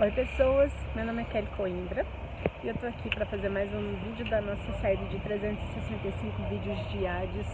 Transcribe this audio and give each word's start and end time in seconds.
Oi 0.00 0.10
pessoas, 0.10 0.72
meu 0.96 1.06
nome 1.06 1.22
é 1.22 1.24
Kelly 1.26 1.46
Coimbra 1.56 2.04
e 2.64 2.66
eu 2.66 2.74
tô 2.74 2.84
aqui 2.84 3.08
para 3.10 3.24
fazer 3.26 3.48
mais 3.48 3.72
um 3.72 3.94
vídeo 4.02 4.28
da 4.28 4.40
nossa 4.40 4.72
série 4.80 5.04
de 5.04 5.20
365 5.20 6.42
vídeos 6.48 6.90
diários 6.90 7.46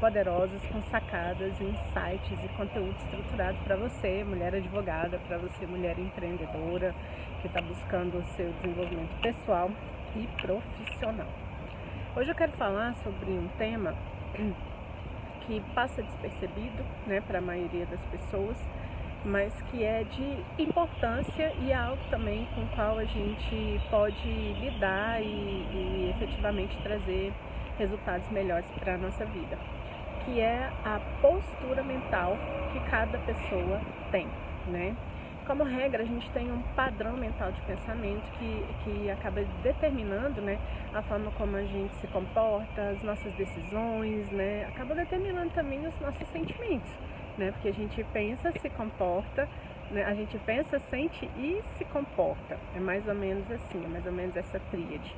poderosos 0.00 0.58
com 0.72 0.80
sacadas, 0.84 1.52
insights 1.60 2.42
e 2.42 2.48
conteúdo 2.56 2.96
estruturado 2.96 3.58
para 3.64 3.76
você, 3.76 4.24
mulher 4.24 4.54
advogada, 4.54 5.18
para 5.28 5.36
você, 5.36 5.66
mulher 5.66 5.98
empreendedora 5.98 6.94
que 7.42 7.48
está 7.48 7.60
buscando 7.60 8.16
o 8.16 8.24
seu 8.36 8.50
desenvolvimento 8.52 9.20
pessoal 9.20 9.70
e 10.16 10.26
profissional. 10.40 11.28
Hoje 12.16 12.30
eu 12.30 12.34
quero 12.34 12.52
falar 12.52 12.94
sobre 13.04 13.32
um 13.32 13.48
tema 13.58 13.94
que 15.46 15.60
passa 15.74 16.02
despercebido 16.02 16.82
né, 17.06 17.20
para 17.20 17.38
a 17.38 17.42
maioria 17.42 17.84
das 17.84 18.00
pessoas 18.06 18.56
mas 19.24 19.52
que 19.70 19.84
é 19.84 20.04
de 20.04 20.44
importância 20.62 21.52
e 21.60 21.70
é 21.70 21.74
algo 21.74 22.02
também 22.10 22.46
com 22.54 22.62
o 22.62 22.68
qual 22.68 22.98
a 22.98 23.04
gente 23.04 23.80
pode 23.90 24.28
lidar 24.60 25.22
e, 25.22 25.26
e 25.26 26.14
efetivamente 26.16 26.76
trazer 26.82 27.32
resultados 27.78 28.28
melhores 28.30 28.66
para 28.78 28.94
a 28.94 28.98
nossa 28.98 29.24
vida, 29.26 29.58
que 30.24 30.40
é 30.40 30.70
a 30.84 31.00
postura 31.20 31.82
mental 31.82 32.36
que 32.72 32.80
cada 32.90 33.18
pessoa 33.18 33.80
tem, 34.10 34.28
né? 34.68 34.96
Como 35.52 35.64
regra, 35.64 36.02
a 36.02 36.06
gente 36.06 36.30
tem 36.30 36.50
um 36.50 36.62
padrão 36.74 37.14
mental 37.14 37.52
de 37.52 37.60
pensamento 37.62 38.22
que, 38.38 38.64
que 38.84 39.10
acaba 39.10 39.44
determinando 39.62 40.40
né, 40.40 40.58
a 40.94 41.02
forma 41.02 41.30
como 41.32 41.56
a 41.56 41.62
gente 41.62 41.94
se 41.96 42.06
comporta, 42.06 42.88
as 42.88 43.02
nossas 43.02 43.30
decisões, 43.34 44.30
né, 44.30 44.64
acaba 44.64 44.94
determinando 44.94 45.50
também 45.50 45.86
os 45.86 46.00
nossos 46.00 46.26
sentimentos 46.28 46.90
né? 47.38 47.50
Porque 47.52 47.68
a 47.68 47.72
gente 47.72 48.02
pensa, 48.12 48.50
se 48.52 48.70
comporta, 48.70 49.48
né? 49.90 50.04
a 50.04 50.14
gente 50.14 50.38
pensa, 50.38 50.78
sente 50.78 51.28
e 51.36 51.62
se 51.76 51.84
comporta. 51.86 52.58
É 52.74 52.80
mais 52.80 53.06
ou 53.06 53.14
menos 53.14 53.50
assim, 53.50 53.84
é 53.84 53.88
mais 53.88 54.06
ou 54.06 54.12
menos 54.12 54.36
essa 54.36 54.60
tríade. 54.70 55.14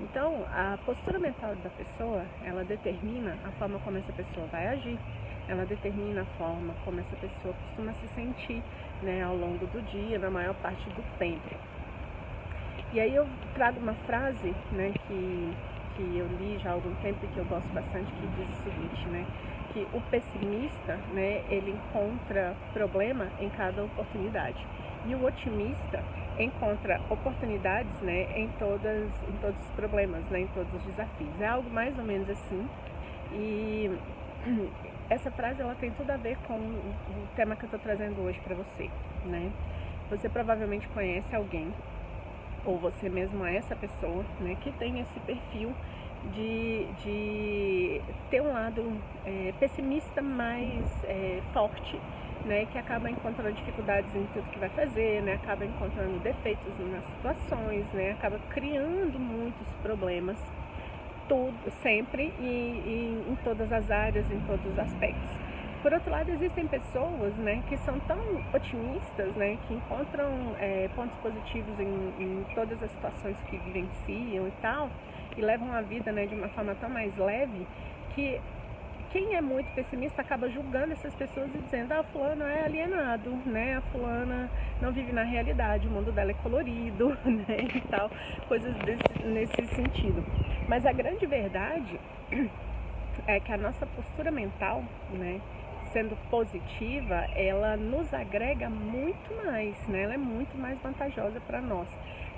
Então, 0.00 0.44
a 0.52 0.78
postura 0.84 1.18
mental 1.18 1.54
da 1.56 1.70
pessoa, 1.70 2.24
ela 2.44 2.64
determina 2.64 3.36
a 3.44 3.50
forma 3.52 3.78
como 3.80 3.96
essa 3.96 4.12
pessoa 4.12 4.46
vai 4.48 4.68
agir, 4.68 4.98
ela 5.48 5.64
determina 5.64 6.22
a 6.22 6.24
forma 6.38 6.74
como 6.84 7.00
essa 7.00 7.16
pessoa 7.16 7.54
costuma 7.54 7.92
se 7.94 8.08
sentir 8.08 8.62
né, 9.02 9.22
ao 9.22 9.36
longo 9.36 9.66
do 9.66 9.82
dia, 9.90 10.18
na 10.18 10.30
maior 10.30 10.54
parte 10.56 10.88
do 10.90 11.18
tempo. 11.18 11.54
E 12.92 13.00
aí 13.00 13.14
eu 13.14 13.26
trago 13.54 13.80
uma 13.80 13.94
frase 14.06 14.54
né, 14.72 14.92
que, 15.06 15.52
que 15.96 16.18
eu 16.18 16.26
li 16.38 16.58
já 16.58 16.70
há 16.70 16.72
algum 16.74 16.94
tempo 16.96 17.18
e 17.24 17.28
que 17.28 17.38
eu 17.38 17.44
gosto 17.44 17.68
bastante, 17.72 18.12
que 18.12 18.26
diz 18.26 18.48
o 18.48 18.62
seguinte, 18.62 19.08
né? 19.08 19.26
que 19.76 19.86
o 19.92 20.00
pessimista, 20.10 20.96
né, 21.12 21.44
ele 21.50 21.72
encontra 21.72 22.56
problema 22.72 23.30
em 23.38 23.50
cada 23.50 23.84
oportunidade. 23.84 24.56
E 25.04 25.14
o 25.14 25.22
otimista 25.22 26.02
encontra 26.38 26.98
oportunidades, 27.10 28.00
né, 28.00 28.38
em 28.38 28.48
todas 28.58 29.10
em 29.28 29.36
todos 29.38 29.60
os 29.60 29.70
problemas, 29.72 30.24
né, 30.30 30.40
em 30.40 30.46
todos 30.48 30.72
os 30.72 30.82
desafios. 30.82 31.40
É 31.40 31.46
algo 31.46 31.68
mais 31.68 31.96
ou 31.98 32.04
menos 32.04 32.28
assim. 32.30 32.66
E 33.32 33.90
essa 35.08 35.30
frase 35.30 35.60
ela 35.60 35.74
tem 35.74 35.90
tudo 35.92 36.10
a 36.10 36.16
ver 36.16 36.36
com 36.46 36.54
o 36.54 37.28
tema 37.36 37.56
que 37.56 37.64
eu 37.64 37.66
estou 37.66 37.80
trazendo 37.80 38.20
hoje 38.22 38.40
para 38.40 38.54
você, 38.54 38.90
né? 39.24 39.50
Você 40.10 40.28
provavelmente 40.28 40.86
conhece 40.88 41.34
alguém 41.34 41.72
ou 42.66 42.76
você 42.76 43.08
mesmo 43.08 43.44
é 43.44 43.56
essa 43.56 43.76
pessoa, 43.76 44.24
né, 44.40 44.56
que 44.60 44.72
tem 44.72 45.00
esse 45.00 45.20
perfil 45.20 45.72
de, 46.34 46.86
de 47.02 48.00
ter 48.28 48.40
um 48.40 48.52
lado 48.52 49.00
é, 49.24 49.54
pessimista 49.60 50.20
mais 50.20 50.84
é, 51.04 51.40
forte, 51.52 51.98
né, 52.44 52.66
que 52.66 52.78
acaba 52.78 53.08
encontrando 53.08 53.52
dificuldades 53.52 54.12
em 54.14 54.26
tudo 54.34 54.50
que 54.50 54.58
vai 54.58 54.68
fazer, 54.70 55.22
né, 55.22 55.34
acaba 55.34 55.64
encontrando 55.64 56.18
defeitos 56.18 56.72
nas 56.90 57.04
situações, 57.06 57.86
né, 57.92 58.10
acaba 58.12 58.38
criando 58.50 59.18
muitos 59.18 59.66
problemas, 59.82 60.36
tudo, 61.28 61.70
sempre 61.82 62.32
e, 62.38 62.44
e 62.44 63.26
em 63.28 63.36
todas 63.44 63.72
as 63.72 63.90
áreas, 63.90 64.30
em 64.30 64.40
todos 64.40 64.64
os 64.66 64.78
aspectos. 64.78 65.30
Por 65.82 65.92
outro 65.92 66.10
lado, 66.10 66.30
existem 66.30 66.66
pessoas 66.66 67.32
né, 67.36 67.62
que 67.68 67.76
são 67.78 67.98
tão 68.00 68.18
otimistas, 68.52 69.32
né, 69.36 69.56
que 69.68 69.74
encontram 69.74 70.56
é, 70.58 70.88
pontos 70.96 71.16
positivos 71.18 71.78
em, 71.78 72.12
em 72.18 72.44
todas 72.54 72.82
as 72.82 72.90
situações 72.90 73.36
que 73.42 73.56
vivenciam 73.58 74.48
e 74.48 74.52
tal, 74.60 74.90
e 75.36 75.40
levam 75.40 75.72
a 75.72 75.82
vida 75.82 76.10
né, 76.10 76.26
de 76.26 76.34
uma 76.34 76.48
forma 76.48 76.74
tão 76.74 76.88
mais 76.88 77.16
leve 77.16 77.66
que 78.14 78.40
quem 79.10 79.34
é 79.34 79.40
muito 79.40 79.72
pessimista 79.74 80.22
acaba 80.22 80.48
julgando 80.48 80.92
essas 80.92 81.14
pessoas 81.14 81.48
e 81.54 81.58
dizendo 81.58 81.92
ah, 81.92 82.00
a 82.00 82.04
fulana 82.04 82.44
é 82.44 82.64
alienado, 82.64 83.30
né? 83.46 83.76
A 83.76 83.80
fulana 83.92 84.50
não 84.80 84.92
vive 84.92 85.12
na 85.12 85.22
realidade, 85.22 85.86
o 85.86 85.90
mundo 85.90 86.12
dela 86.12 86.30
é 86.30 86.34
colorido, 86.34 87.16
né? 87.24 87.68
E 87.74 87.80
tal, 87.82 88.10
coisas 88.48 88.74
desse, 88.84 89.24
nesse 89.24 89.66
sentido. 89.74 90.24
Mas 90.68 90.84
a 90.84 90.92
grande 90.92 91.26
verdade 91.26 91.98
é 93.26 93.40
que 93.40 93.52
a 93.52 93.56
nossa 93.56 93.86
postura 93.86 94.30
mental, 94.30 94.82
né? 95.10 95.40
Sendo 95.92 96.16
positiva, 96.28 97.26
ela 97.34 97.76
nos 97.76 98.12
agrega 98.12 98.68
muito 98.68 99.46
mais, 99.46 99.76
né? 99.88 100.02
Ela 100.02 100.14
é 100.14 100.18
muito 100.18 100.58
mais 100.58 100.78
vantajosa 100.80 101.40
para 101.40 101.60
nós. 101.60 101.88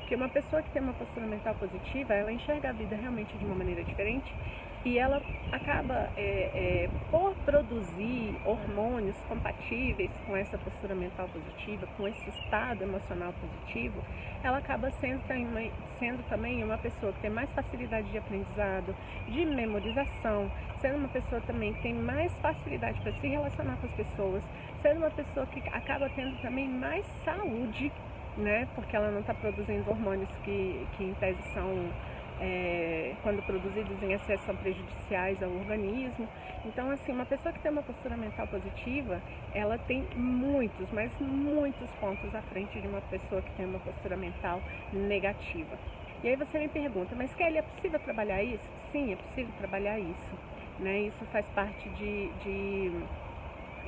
Porque 0.00 0.14
uma 0.14 0.28
pessoa 0.28 0.62
que 0.62 0.70
tem 0.70 0.80
uma 0.80 0.92
postura 0.92 1.26
mental 1.26 1.54
positiva, 1.54 2.14
ela 2.14 2.32
enxerga 2.32 2.70
a 2.70 2.72
vida 2.72 2.94
realmente 2.96 3.36
de 3.36 3.44
uma 3.44 3.54
maneira 3.54 3.82
diferente 3.84 4.32
e 4.84 4.98
ela 4.98 5.20
acaba, 5.52 6.10
é, 6.16 6.50
é, 6.54 6.90
por 7.10 7.34
produzir 7.44 8.36
hormônios 8.44 9.16
compatíveis 9.28 10.10
com 10.26 10.36
essa 10.36 10.56
postura 10.58 10.94
mental 10.94 11.28
positiva, 11.28 11.86
com 11.96 12.06
esse 12.06 12.28
estado 12.28 12.82
emocional 12.82 13.32
positivo, 13.32 14.02
ela 14.42 14.58
acaba 14.58 14.90
sendo, 14.92 15.22
sendo 15.98 16.22
também 16.28 16.62
uma 16.62 16.78
pessoa 16.78 17.12
que 17.12 17.20
tem 17.20 17.30
mais 17.30 17.50
facilidade 17.52 18.10
de 18.10 18.18
aprendizado, 18.18 18.94
de 19.26 19.44
memorização, 19.44 20.50
sendo 20.80 20.98
uma 20.98 21.08
pessoa 21.08 21.40
também 21.42 21.74
que 21.74 21.82
tem 21.82 21.94
mais 21.94 22.32
facilidade 22.38 23.00
para 23.00 23.12
se 23.12 23.26
relacionar 23.26 23.76
com 23.76 23.86
as 23.86 23.94
pessoas, 23.94 24.44
sendo 24.80 24.98
uma 24.98 25.10
pessoa 25.10 25.46
que 25.46 25.60
acaba 25.70 26.08
tendo 26.10 26.40
também 26.40 26.68
mais 26.68 27.04
saúde 27.24 27.90
né? 28.38 28.68
Porque 28.74 28.94
ela 28.96 29.10
não 29.10 29.20
está 29.20 29.34
produzindo 29.34 29.90
hormônios 29.90 30.30
que, 30.44 30.86
que 30.96 31.04
em 31.04 31.14
tese 31.14 31.42
são, 31.52 31.90
é, 32.40 33.14
quando 33.22 33.42
produzidos 33.44 34.02
em 34.02 34.12
excesso, 34.12 34.44
são 34.44 34.56
prejudiciais 34.56 35.42
ao 35.42 35.50
organismo. 35.50 36.28
Então, 36.64 36.90
assim, 36.90 37.12
uma 37.12 37.26
pessoa 37.26 37.52
que 37.52 37.60
tem 37.60 37.70
uma 37.70 37.82
postura 37.82 38.16
mental 38.16 38.46
positiva, 38.48 39.22
ela 39.54 39.78
tem 39.78 40.06
muitos, 40.14 40.90
mas 40.92 41.12
muitos 41.20 41.90
pontos 41.94 42.34
à 42.34 42.42
frente 42.42 42.80
de 42.80 42.86
uma 42.86 43.00
pessoa 43.02 43.42
que 43.42 43.50
tem 43.52 43.66
uma 43.66 43.78
postura 43.80 44.16
mental 44.16 44.60
negativa. 44.92 45.78
E 46.22 46.28
aí 46.28 46.36
você 46.36 46.58
me 46.58 46.68
pergunta, 46.68 47.14
mas 47.14 47.32
Kelly, 47.34 47.58
é 47.58 47.62
possível 47.62 48.00
trabalhar 48.00 48.42
isso? 48.42 48.68
Sim, 48.90 49.12
é 49.12 49.16
possível 49.16 49.52
trabalhar 49.58 49.98
isso. 50.00 50.34
Né? 50.80 51.02
Isso 51.02 51.24
faz 51.26 51.46
parte 51.50 51.88
de, 51.90 52.28
de 52.42 52.92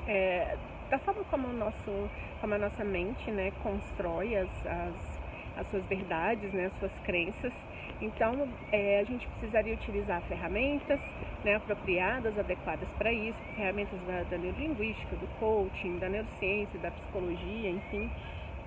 é, 0.06 0.56
da 0.91 0.99
forma 0.99 1.25
como, 1.25 1.49
o 1.49 1.53
nosso, 1.53 2.10
como 2.41 2.55
a 2.55 2.59
nossa 2.59 2.84
mente 2.84 3.31
né, 3.31 3.53
constrói 3.62 4.37
as, 4.37 4.66
as, 4.66 5.19
as 5.60 5.66
suas 5.71 5.84
verdades, 5.84 6.53
né, 6.53 6.66
as 6.66 6.78
suas 6.78 6.93
crenças. 7.00 7.53
Então, 8.00 8.48
é, 8.72 9.00
a 9.00 9.04
gente 9.04 9.26
precisaria 9.28 9.75
utilizar 9.75 10.22
ferramentas 10.22 11.00
né, 11.44 11.54
apropriadas, 11.54 12.38
adequadas 12.38 12.88
para 12.97 13.12
isso, 13.12 13.38
ferramentas 13.54 14.00
da, 14.06 14.22
da 14.25 14.38
neurolinguística, 14.38 15.15
do 15.16 15.26
coaching, 15.38 15.98
da 15.98 16.09
neurociência, 16.09 16.78
da 16.81 16.91
psicologia, 16.91 17.71
enfim, 17.71 18.10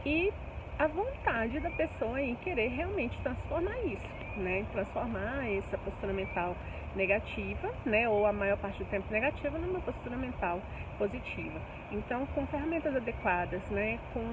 e 0.05 0.31
a 0.77 0.87
vontade 0.87 1.59
da 1.59 1.69
pessoa 1.71 2.21
em 2.21 2.35
querer 2.35 2.67
realmente 2.69 3.17
transformar 3.21 3.77
isso, 3.85 4.07
né, 4.37 4.65
transformar 4.71 5.47
essa 5.49 5.77
postura 5.77 6.13
mental 6.13 6.55
negativa, 6.95 7.71
né, 7.85 8.07
ou 8.07 8.25
a 8.25 8.33
maior 8.33 8.57
parte 8.57 8.83
do 8.83 8.89
tempo 8.89 9.11
negativa, 9.11 9.57
numa 9.57 9.79
postura 9.79 10.15
mental 10.15 10.61
positiva. 10.97 11.59
Então, 11.91 12.25
com 12.27 12.45
ferramentas 12.47 12.95
adequadas, 12.95 13.61
né, 13.69 13.99
com 14.13 14.23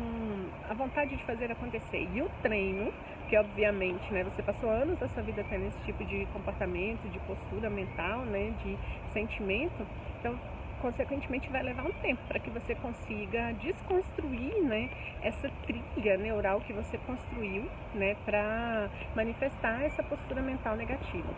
a 0.69 0.75
vontade 0.75 1.17
de 1.17 1.25
fazer 1.25 1.51
acontecer 1.51 2.09
e 2.13 2.23
o 2.23 2.31
treino, 2.43 2.93
que 3.29 3.37
obviamente, 3.37 4.13
né, 4.13 4.25
você 4.25 4.43
passou 4.43 4.69
anos 4.71 4.99
da 4.99 5.09
sua 5.09 5.23
vida 5.23 5.45
tendo 5.49 5.67
esse 5.67 5.79
tipo 5.85 6.05
de 6.05 6.27
comportamento, 6.33 7.09
de 7.11 7.19
postura 7.21 7.71
mental, 7.71 8.21
né, 8.27 8.53
de 8.63 8.77
sentimento, 9.13 9.87
então 10.19 10.39
consequentemente 10.81 11.49
vai 11.51 11.63
levar 11.63 11.85
um 11.85 11.93
tempo 11.93 12.21
para 12.27 12.39
que 12.39 12.51
você 12.51 12.75
consiga 12.75 13.53
desconstruir 13.53 14.63
né, 14.63 14.91
essa 15.23 15.51
trilha 15.67 16.17
neural 16.17 16.61
que 16.61 16.73
você 16.73 16.99
construiu 16.99 17.69
né, 17.95 18.17
para 18.25 18.89
manifestar 19.15 19.83
essa 19.83 20.03
postura 20.03 20.43
mental 20.43 20.77
negativa. 20.77 21.29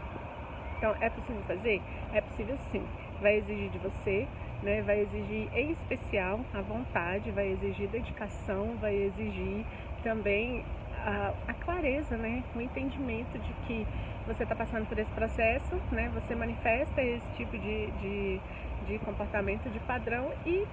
Então, 0.79 0.97
é 1.01 1.09
possível 1.11 1.43
fazer? 1.47 1.81
É 2.13 2.21
possível 2.21 2.59
sim. 2.73 2.85
Vai 3.21 3.37
exigir 3.37 3.71
de 3.71 3.79
você, 3.79 4.27
né? 4.63 4.83
vai 4.83 5.01
exigir 5.01 5.49
em 5.55 5.71
especial 5.73 6.41
a 6.53 6.61
vontade, 6.61 7.31
vai 7.31 7.53
exigir 7.53 7.89
dedicação, 7.89 8.77
vai 8.81 8.95
exigir 8.95 9.65
também 10.03 10.65
a, 11.05 11.35
a 11.49 11.55
clareza, 11.55 12.17
né? 12.17 12.43
o 12.55 12.61
entendimento 12.61 13.39
de 13.39 13.53
que 13.67 13.87
você 14.27 14.45
está 14.45 14.55
passando 14.55 14.87
por 14.89 14.99
esse 14.99 15.11
processo, 15.13 15.75
né? 15.91 16.11
você 16.15 16.35
manifesta 16.35 17.03
esse 17.03 17.29
tipo 17.37 17.59
de, 17.59 17.91
de, 17.91 18.41
de 18.87 18.99
comportamento, 19.01 19.69
de 19.71 19.81
padrão 19.81 20.33
e 20.47 20.67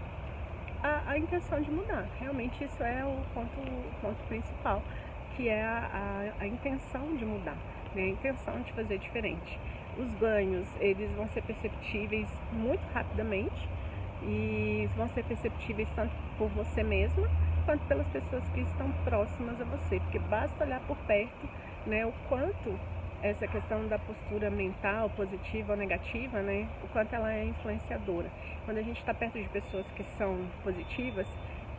a, 0.83 1.11
a 1.11 1.17
intenção 1.17 1.61
de 1.61 1.71
mudar. 1.71 2.05
Realmente 2.19 2.63
isso 2.63 2.81
é 2.83 3.03
o 3.03 3.17
ponto, 3.33 3.59
ponto 4.01 4.23
principal, 4.27 4.83
que 5.35 5.49
é 5.49 5.63
a, 5.63 6.31
a, 6.39 6.43
a 6.43 6.47
intenção 6.47 7.15
de 7.15 7.25
mudar, 7.25 7.57
né? 7.95 8.03
a 8.03 8.09
intenção 8.09 8.61
de 8.61 8.71
fazer 8.73 8.99
diferente. 8.99 9.59
Os 9.97 10.13
ganhos, 10.15 10.67
eles 10.79 11.11
vão 11.13 11.27
ser 11.29 11.41
perceptíveis 11.41 12.29
muito 12.53 12.85
rapidamente 12.93 13.67
e 14.23 14.87
vão 14.95 15.09
ser 15.09 15.23
perceptíveis 15.23 15.89
tanto 15.95 16.13
por 16.37 16.47
você 16.49 16.83
mesma 16.83 17.27
quanto 17.69 17.85
pelas 17.85 18.07
pessoas 18.07 18.43
que 18.49 18.61
estão 18.61 18.91
próximas 19.03 19.61
a 19.61 19.63
você, 19.63 19.99
porque 19.99 20.17
basta 20.17 20.63
olhar 20.63 20.79
por 20.87 20.97
perto 21.05 21.47
né, 21.85 22.03
o 22.03 22.11
quanto 22.27 22.75
essa 23.21 23.47
questão 23.47 23.87
da 23.87 23.99
postura 23.99 24.49
mental, 24.49 25.07
positiva 25.11 25.73
ou 25.73 25.77
negativa, 25.77 26.41
né, 26.41 26.67
o 26.83 26.87
quanto 26.87 27.13
ela 27.13 27.31
é 27.31 27.45
influenciadora. 27.45 28.27
Quando 28.65 28.79
a 28.79 28.81
gente 28.81 28.97
está 28.97 29.13
perto 29.13 29.37
de 29.39 29.47
pessoas 29.49 29.85
que 29.95 30.03
são 30.17 30.35
positivas, 30.63 31.27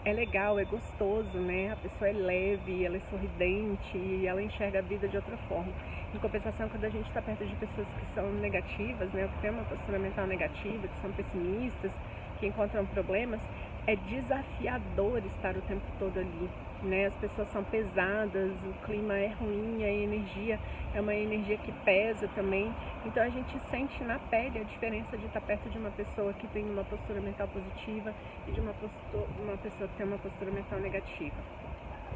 é 0.05 0.13
legal, 0.13 0.61
é 0.61 0.65
gostoso, 0.65 1.39
né? 1.39 1.73
A 1.73 1.77
pessoa 1.77 2.09
é 2.09 2.13
leve, 2.13 2.85
ela 2.85 2.97
é 2.97 3.01
sorridente 3.01 3.99
e 3.99 4.27
ela 4.27 4.41
enxerga 4.41 4.79
a 4.79 4.83
vida 4.83 5.09
de 5.09 5.17
outra 5.17 5.37
forma. 5.49 5.73
Em 6.15 6.19
compensação, 6.19 6.69
quando 6.69 6.85
a 6.85 6.89
gente 6.89 7.07
está 7.09 7.21
perto 7.21 7.45
de 7.45 7.55
pessoas 7.57 7.87
que 7.99 8.15
são 8.15 8.31
negativas, 8.35 9.11
né, 9.13 9.29
que 9.35 9.43
têm 9.43 9.51
uma 9.51 9.65
postura 9.65 9.99
mental 9.99 10.27
negativa, 10.27 10.87
que 10.87 11.01
são 11.03 11.11
pessimistas, 11.13 11.93
que 12.39 12.47
encontram 12.47 12.87
problemas, 12.87 13.41
é 13.87 13.97
desafiador 13.97 15.23
estar 15.27 15.57
o 15.57 15.63
tempo 15.63 15.85
todo 15.99 16.19
ali. 16.19 16.51
Né? 16.83 17.07
As 17.07 17.15
pessoas 17.15 17.49
são 17.51 17.63
pesadas, 17.63 18.53
o 18.65 18.87
clima 18.87 19.15
é 19.15 19.29
ruim, 19.29 19.85
a 19.85 19.93
energia 19.93 20.59
é 20.95 21.01
uma 21.01 21.15
energia 21.15 21.57
que 21.59 21.73
pesa 21.85 22.29
também. 22.29 22.73
Então 23.05 23.23
a 23.23 23.29
gente 23.29 23.59
sente 23.71 24.03
na 24.03 24.19
pele 24.19 24.59
a 24.61 24.63
diferença 24.63 25.17
de 25.17 25.27
estar 25.27 25.41
perto 25.41 25.69
de 25.69 25.79
uma 25.79 25.91
pessoa 25.91 26.33
que 26.33 26.47
tem 26.49 26.65
uma 26.65 26.85
postura 26.85 27.21
mental 27.21 27.49
positiva 27.49 28.15
e 28.49 28.53
de 28.53 28.61
uma, 28.61 28.73
postura, 28.73 29.27
uma 29.43 29.57
pessoa 29.59 29.89
que 29.89 29.97
tem 29.97 30.07
uma 30.07 30.19
postura 30.19 30.51
mental 30.51 30.79
negativa. 30.79 31.37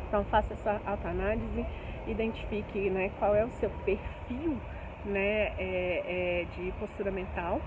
Então 0.09 0.25
faça 0.25 0.55
essa 0.55 0.81
autoanálise, 0.87 1.67
identifique 2.07 2.89
né, 2.91 3.11
qual 3.19 3.35
é 3.35 3.45
o 3.45 3.51
seu 3.51 3.71
perfil 3.85 4.59
né, 5.05 5.53
é, 5.59 5.59
é, 5.59 6.47
de 6.57 6.73
postura 6.73 7.11
mental, 7.11 7.61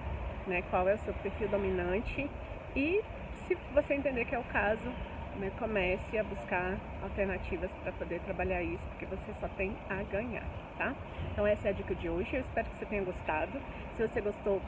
né, 0.47 0.63
qual 0.69 0.87
é 0.87 0.95
o 0.95 0.99
seu 0.99 1.13
perfil 1.15 1.47
dominante 1.49 2.29
e 2.75 3.01
se 3.47 3.55
você 3.73 3.93
entender 3.93 4.25
que 4.25 4.35
é 4.35 4.39
o 4.39 4.43
caso, 4.43 4.89
né, 5.37 5.51
comece 5.57 6.17
a 6.17 6.23
buscar 6.23 6.77
alternativas 7.01 7.71
para 7.83 7.91
poder 7.93 8.19
trabalhar 8.21 8.61
isso, 8.61 8.83
porque 8.89 9.05
você 9.05 9.33
só 9.39 9.47
tem 9.49 9.75
a 9.89 10.03
ganhar, 10.03 10.43
tá? 10.77 10.93
Então 11.31 11.45
essa 11.45 11.67
é 11.67 11.71
a 11.71 11.73
dica 11.73 11.95
de 11.95 12.09
hoje, 12.09 12.35
eu 12.35 12.41
espero 12.41 12.67
que 12.69 12.77
você 12.77 12.85
tenha 12.85 13.03
gostado. 13.03 13.59
Se 13.95 14.07
você 14.07 14.21
gostou, 14.21 14.61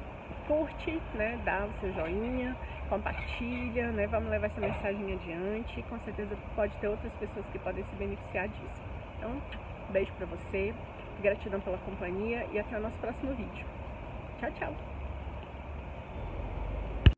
curte, 0.47 1.01
né, 1.13 1.39
dá 1.43 1.65
o 1.65 1.79
seu 1.79 1.93
joinha, 1.93 2.55
compartilha, 2.89 3.91
né, 3.91 4.07
vamos 4.07 4.29
levar 4.29 4.47
essa 4.47 4.61
mensagem 4.61 5.13
adiante. 5.13 5.83
Com 5.83 5.99
certeza 5.99 6.37
pode 6.55 6.73
ter 6.77 6.87
outras 6.87 7.13
pessoas 7.13 7.45
que 7.47 7.59
podem 7.59 7.83
se 7.83 7.95
beneficiar 7.95 8.47
disso. 8.47 8.83
Então, 9.17 9.41
beijo 9.89 10.11
para 10.13 10.25
você, 10.25 10.73
gratidão 11.21 11.59
pela 11.59 11.77
companhia 11.79 12.45
e 12.51 12.59
até 12.59 12.77
o 12.77 12.81
nosso 12.81 12.97
próximo 12.99 13.33
vídeo. 13.33 13.65
Tchau, 14.39 14.51
tchau! 14.51 14.88